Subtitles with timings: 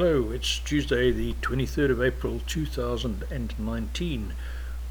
[0.00, 4.32] Hello, it's Tuesday, the 23rd of April 2019.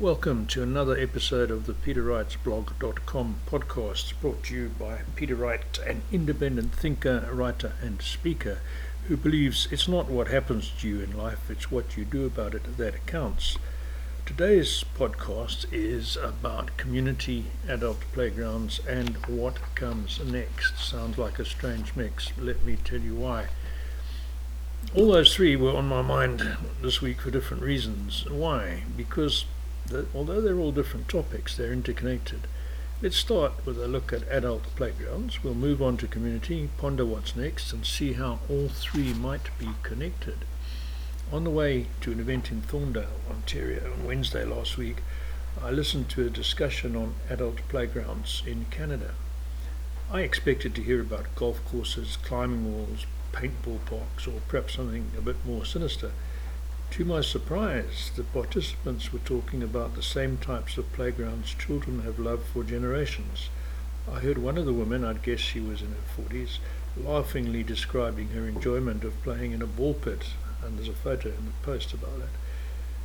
[0.01, 6.01] Welcome to another episode of the PeterWright'sBlog.com podcast brought to you by Peter Wright, an
[6.11, 8.59] independent thinker, writer, and speaker
[9.07, 12.53] who believes it's not what happens to you in life, it's what you do about
[12.53, 13.57] it that counts.
[14.25, 20.77] Today's podcast is about community adult playgrounds and what comes next.
[20.79, 22.37] Sounds like a strange mix.
[22.37, 23.45] Let me tell you why.
[24.95, 28.25] All those three were on my mind this week for different reasons.
[28.29, 28.83] Why?
[28.95, 29.43] Because
[29.85, 32.47] the, although they're all different topics, they're interconnected.
[33.01, 35.43] Let's start with a look at adult playgrounds.
[35.43, 39.67] We'll move on to community, ponder what's next, and see how all three might be
[39.83, 40.45] connected.
[41.33, 45.03] On the way to an event in Thorndale, Ontario, on Wednesday last week,
[45.61, 49.13] I listened to a discussion on adult playgrounds in Canada.
[50.09, 55.21] I expected to hear about golf courses, climbing walls, paintball parks, or perhaps something a
[55.21, 56.11] bit more sinister.
[56.91, 62.17] To my surprise, the participants were talking about the same types of playgrounds children have
[62.17, 63.49] loved for generations.
[64.11, 66.59] I heard one of the women, I'd guess she was in her 40s,
[66.95, 70.27] laughingly describing her enjoyment of playing in a ball pit,
[70.63, 72.29] and there's a photo in the post about it.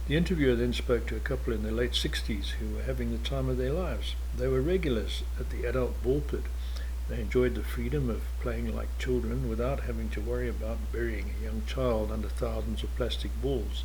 [0.09, 3.19] The interviewer then spoke to a couple in their late 60s who were having the
[3.19, 4.15] time of their lives.
[4.37, 6.45] They were regulars at the adult ball pit
[7.13, 11.45] they enjoyed the freedom of playing like children without having to worry about burying a
[11.45, 13.85] young child under thousands of plastic balls.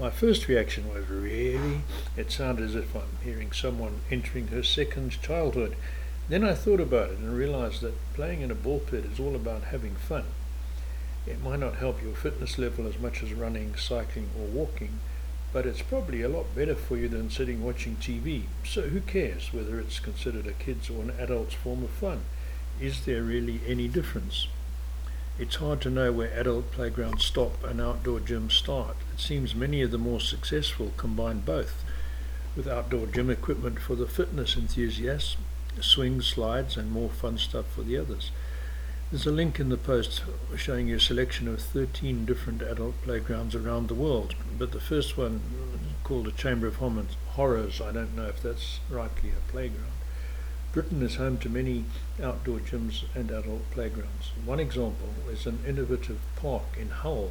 [0.00, 1.82] My first reaction was, really?
[2.16, 5.76] It sounded as if I'm hearing someone entering her second childhood.
[6.28, 9.36] Then I thought about it and realized that playing in a ball pit is all
[9.36, 10.24] about having fun.
[11.24, 14.98] It might not help your fitness level as much as running, cycling, or walking,
[15.52, 18.42] but it's probably a lot better for you than sitting watching TV.
[18.64, 22.22] So who cares whether it's considered a kid's or an adult's form of fun?
[22.80, 24.48] Is there really any difference?
[25.38, 28.96] It's hard to know where adult playgrounds stop and outdoor gyms start.
[29.12, 31.84] It seems many of the more successful combine both,
[32.56, 35.36] with outdoor gym equipment for the fitness enthusiasts,
[35.80, 38.30] swings, slides, and more fun stuff for the others.
[39.10, 40.22] There's a link in the post
[40.56, 45.16] showing you a selection of 13 different adult playgrounds around the world, but the first
[45.16, 45.40] one,
[46.02, 49.92] called a Chamber of Horrors, I don't know if that's rightly a playground.
[50.76, 51.86] Britain is home to many
[52.22, 54.32] outdoor gyms and adult playgrounds.
[54.44, 57.30] One example is an innovative park in Hull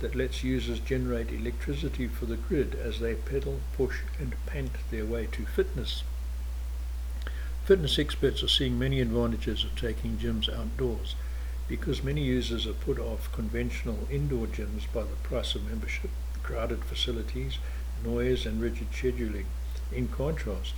[0.00, 5.04] that lets users generate electricity for the grid as they pedal, push and pant their
[5.04, 6.02] way to fitness.
[7.64, 11.14] Fitness experts are seeing many advantages of taking gyms outdoors
[11.68, 16.10] because many users are put off conventional indoor gyms by the price of membership,
[16.42, 17.58] crowded facilities,
[18.04, 19.44] noise and rigid scheduling.
[19.92, 20.74] In contrast,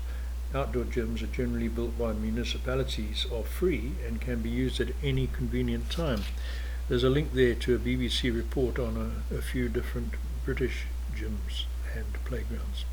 [0.55, 5.27] Outdoor gyms are generally built by municipalities, are free, and can be used at any
[5.27, 6.25] convenient time.
[6.89, 10.13] There's a link there to a BBC report on a, a few different
[10.45, 10.85] British
[11.17, 11.65] gyms
[11.95, 12.85] and playgrounds.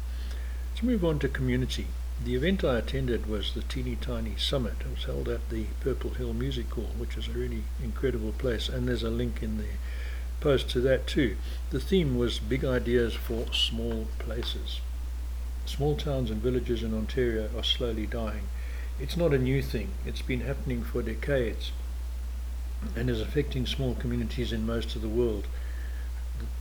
[0.72, 1.88] Let's move on to community.
[2.24, 4.76] The event I attended was the Teeny Tiny Summit.
[4.80, 8.70] It was held at the Purple Hill Music Hall, which is a really incredible place,
[8.70, 9.76] and there's a link in the
[10.40, 11.36] post to that too.
[11.72, 14.80] The theme was Big Ideas for Small Places.
[15.70, 18.50] Small towns and villages in Ontario are slowly dying.
[19.00, 19.92] It's not a new thing.
[20.04, 21.72] It's been happening for decades
[22.96, 25.46] and is affecting small communities in most of the world.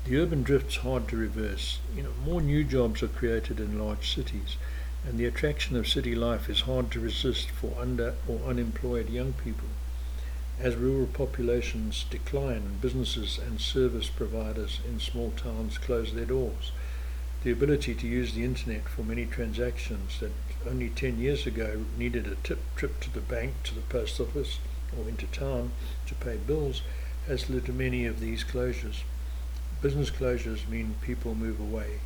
[0.04, 1.78] The urban drift's hard to reverse.
[1.96, 4.58] You know, more new jobs are created in large cities,
[5.06, 9.32] and the attraction of city life is hard to resist for under or unemployed young
[9.32, 9.68] people.
[10.60, 16.72] As rural populations decline, businesses and service providers in small towns close their doors
[17.44, 20.32] the ability to use the internet for many transactions that
[20.68, 24.58] only 10 years ago needed a tip, trip to the bank, to the post office,
[24.96, 25.70] or into town
[26.06, 26.82] to pay bills
[27.26, 29.02] has led to many of these closures.
[29.80, 32.00] Business closures mean people move away,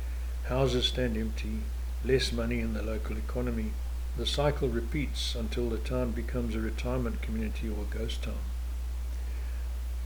[0.47, 1.59] houses stand empty,
[2.05, 3.71] less money in the local economy.
[4.17, 8.43] The cycle repeats until the town becomes a retirement community or a ghost town.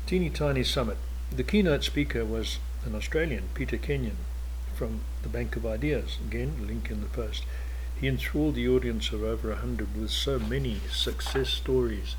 [0.05, 0.97] Teeny Tiny Summit.
[1.35, 4.15] The keynote speaker was an Australian, Peter Kenyon,
[4.77, 6.18] from the Bank of Ideas.
[6.25, 7.44] Again, link in the post.
[8.00, 12.15] He enthralled the audience of over a hundred with so many success stories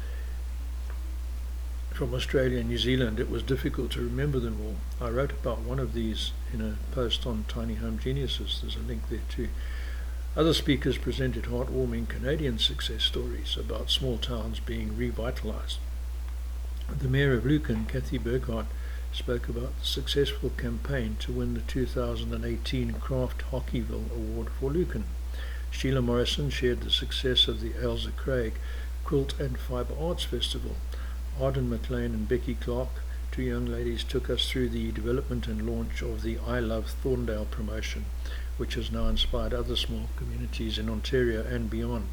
[1.98, 4.76] from Australia and New Zealand, it was difficult to remember them all.
[5.04, 8.60] I wrote about one of these in a post on Tiny Home Geniuses.
[8.62, 9.48] There's a link there too.
[10.36, 15.78] Other speakers presented heartwarming Canadian success stories about small towns being revitalized.
[16.96, 18.66] The Mayor of Lucan, Cathy Burghardt,
[19.12, 25.04] spoke about the successful campaign to win the 2018 Kraft Hockeyville Award for Lucan.
[25.70, 28.54] Sheila Morrison shared the success of the Ailsa Craig
[29.04, 30.76] Quilt and Fibre Arts Festival.
[31.40, 32.90] Arden McLean and Becky Clark
[33.30, 37.48] two young ladies took us through the development and launch of the I Love Thorndale
[37.48, 38.04] promotion,
[38.56, 42.08] which has now inspired other small communities in Ontario and beyond.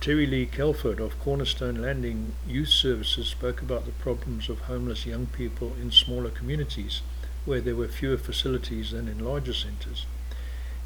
[0.00, 5.26] Terry Lee Kelford of Cornerstone Landing Youth Services spoke about the problems of homeless young
[5.26, 7.02] people in smaller communities
[7.44, 10.06] where there were fewer facilities than in larger centres.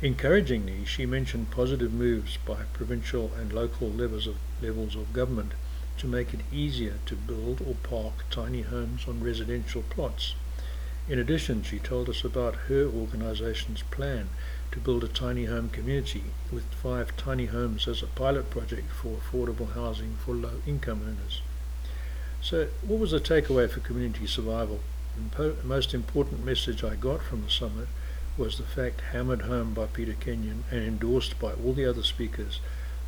[0.01, 5.53] Encouragingly, she mentioned positive moves by provincial and local levels of, levels of government
[5.99, 10.35] to make it easier to build or park tiny homes on residential plots.
[11.13, 14.31] In addition, she told us about her organization's plan
[14.71, 19.19] to build a tiny home community with five tiny homes as a pilot project for
[19.19, 21.43] affordable housing for low income earners.
[22.41, 24.81] So, what was the takeaway for community survival?
[25.37, 27.89] The most important message I got from the summit
[28.39, 32.59] was the fact hammered home by Peter Kenyon and endorsed by all the other speakers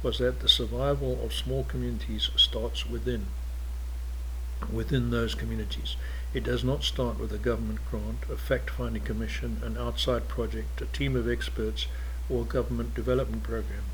[0.03, 3.29] was that the survival of small communities starts within
[4.73, 5.97] within those communities.
[6.33, 10.87] It does not start with a government grant, a fact-finding commission, an outside project, a
[10.87, 11.87] team of experts,
[12.29, 13.85] or a government development program.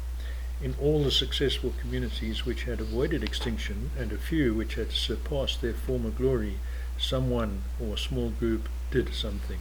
[0.62, 5.60] In all the successful communities which had avoided extinction and a few which had surpassed
[5.60, 6.58] their former glory,
[6.98, 9.60] someone or a small group did something.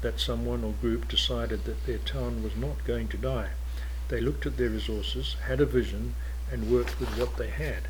[0.00, 3.50] That someone or group decided that their town was not going to die.
[4.08, 6.14] They looked at their resources, had a vision,
[6.50, 7.88] and worked with what they had.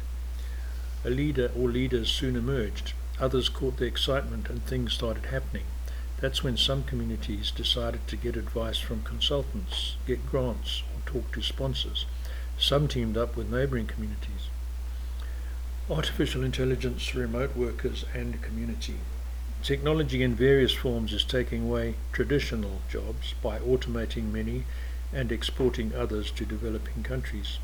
[1.05, 5.65] A leader or leaders soon emerged, Others caught the excitement and things started happening.
[6.21, 11.43] That's when some communities decided to get advice from consultants, get grants, or talk to
[11.43, 12.07] sponsors.
[12.59, 14.49] Some teamed up with neighboring communities.
[15.89, 18.97] Artificial intelligence, remote workers, and community.
[19.63, 24.65] Technology in various forms is taking away traditional jobs by automating many
[25.13, 27.59] and exporting others to developing countries.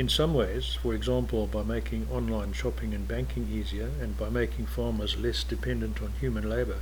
[0.00, 4.64] In some ways, for example, by making online shopping and banking easier and by making
[4.64, 6.78] farmers less dependent on human labor,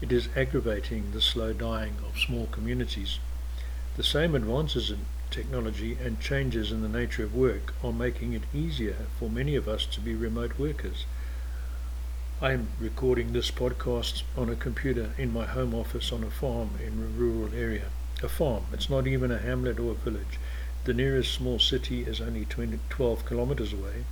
[0.00, 3.18] it is aggravating the slow dying of small communities.
[3.98, 5.00] The same advances in
[5.30, 9.68] technology and changes in the nature of work are making it easier for many of
[9.68, 11.04] us to be remote workers.
[12.40, 16.70] I am recording this podcast on a computer in my home office on a farm
[16.82, 17.90] in a rural area.
[18.22, 20.38] A farm, it's not even a hamlet or a village.
[20.84, 24.04] The nearest small city is only 20, 12 kilometers away,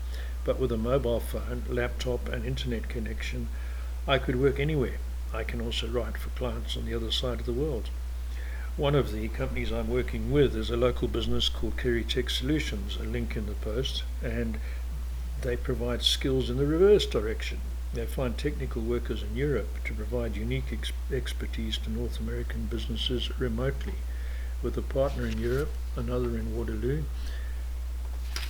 [0.43, 3.49] but with a mobile phone, laptop, and internet connection,
[4.09, 4.97] I could work anywhere.
[5.35, 7.91] I can also write for clients on the other side of the world.
[8.79, 12.97] One of the companies I'm working with is a local business called Kerry Tech Solutions,
[12.97, 14.57] a link in the post, and
[15.43, 17.61] they provide skills in the reverse direction.
[17.93, 23.39] They find technical workers in Europe to provide unique ex- expertise to North American businesses
[23.39, 23.97] remotely
[24.63, 27.03] with a partner in Europe, another in Waterloo.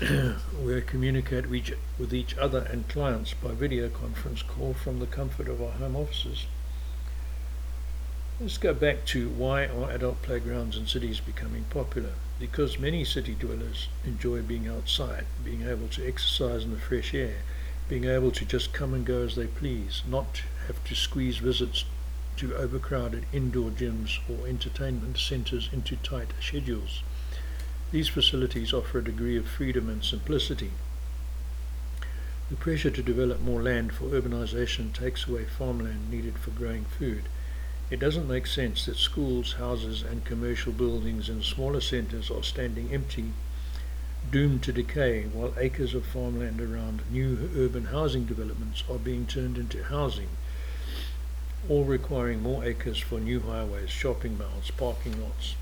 [0.64, 5.62] we communicate with each other and clients by video conference call from the comfort of
[5.62, 6.46] our home offices.
[8.40, 12.14] Let's go back to why are adult playgrounds in cities becoming popular?
[12.40, 17.42] Because many city dwellers enjoy being outside, being able to exercise in the fresh air,
[17.88, 21.84] being able to just come and go as they please, not have to squeeze visits
[22.38, 27.02] to overcrowded indoor gyms or entertainment centres into tight schedules.
[27.92, 30.72] These facilities offer a degree of freedom and simplicity.
[32.50, 37.24] The pressure to develop more land for urbanization takes away farmland needed for growing food.
[37.90, 42.92] It doesn't make sense that schools, houses, and commercial buildings in smaller centres are standing
[42.92, 43.32] empty,
[44.30, 49.58] doomed to decay, while acres of farmland around new urban housing developments are being turned
[49.58, 50.30] into housing
[51.68, 55.54] all requiring more acres for new highways, shopping malls, parking lots.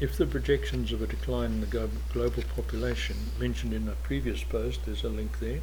[0.00, 4.86] If the projections of a decline in the global population mentioned in a previous post,
[4.86, 5.60] there's a link there,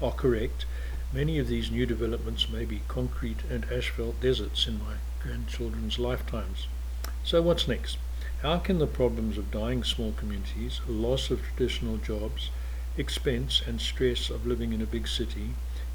[0.00, 0.64] are correct,
[1.12, 6.68] many of these new developments may be concrete and asphalt deserts in my grandchildren's lifetimes.
[7.24, 7.98] So what's next?
[8.42, 12.50] How can the problems of dying small communities, loss of traditional jobs,
[12.96, 15.50] expense and stress of living in a big city,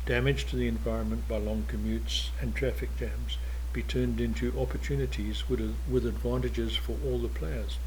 [0.05, 3.37] damage to the environment by long commutes and traffic jams
[3.75, 7.77] be turned into opportunities with, with advantages for all the players.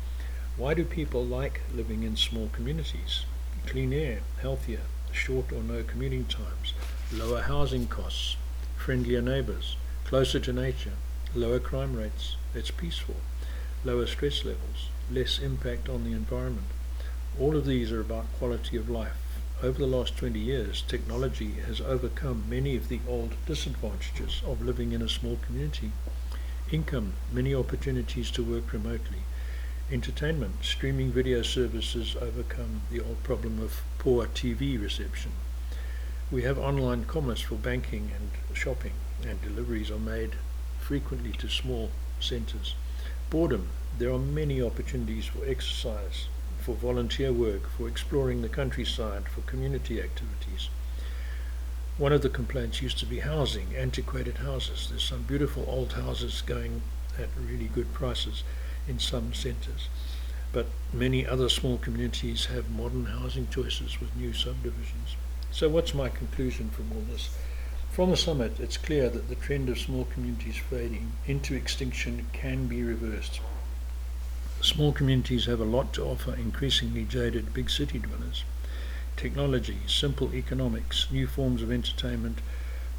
[0.58, 3.24] Why do people like living in small communities?
[3.66, 6.74] Clean air, healthier, short or no commuting times,
[7.10, 8.36] lower housing costs,
[8.76, 10.92] friendlier neighbours, closer to nature,
[11.34, 13.16] lower crime rates, it's peaceful,
[13.82, 16.66] lower stress levels, less impact on the environment.
[17.40, 19.16] All of these are about quality of life
[19.60, 24.92] over the last 20 years, technology has overcome many of the old disadvantages of living
[24.92, 25.90] in a small community.
[26.70, 29.18] Income, many opportunities to work remotely.
[29.90, 35.32] Entertainment, streaming video services overcome the old problem of poor TV reception.
[36.30, 38.92] We have online commerce for banking and shopping.
[39.26, 40.36] and deliveries are made
[40.78, 42.76] frequently to small centres.
[43.30, 43.68] Boredom.
[43.98, 46.28] There are many opportunities for exercise,
[46.68, 50.68] for volunteer work, for exploring the countryside, for community activities.
[51.96, 54.86] One of the complaints used to be housing, antiquated houses.
[54.90, 56.82] There's some beautiful old houses going
[57.18, 58.42] at really good prices
[58.86, 59.88] in some centres.
[60.52, 65.16] But many other small communities have modern housing choices with new subdivisions.
[65.50, 67.30] So, what's my conclusion from all this?
[67.92, 72.66] From the summit, it's clear that the trend of small communities fading into extinction can
[72.66, 73.40] be reversed.
[74.60, 78.42] Small communities have a lot to offer increasingly jaded big city dwellers
[79.16, 82.38] technology, simple economics, new forms of entertainment,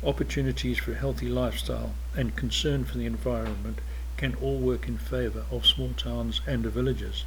[0.01, 3.79] opportunities for a healthy lifestyle, and concern for the environment
[4.15, 7.25] can all work in favour of small towns and villages.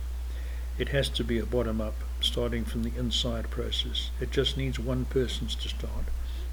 [0.79, 4.11] It has to be a bottom up, starting from the inside process.
[4.19, 6.07] It just needs one person to start,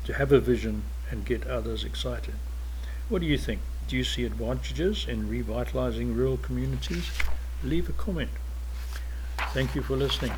[0.04, 2.36] to have a vision and get others excited.
[3.08, 3.62] What do you think?
[3.88, 7.10] Do you see advantages in revitalising rural communities?
[7.64, 8.30] Leave a comment.
[9.54, 10.32] Thank you for listening.